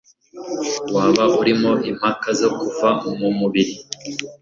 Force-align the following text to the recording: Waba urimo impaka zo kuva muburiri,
Waba 0.95 1.23
urimo 1.41 1.71
impaka 1.89 2.29
zo 2.39 2.49
kuva 2.59 2.89
muburiri, 3.19 3.73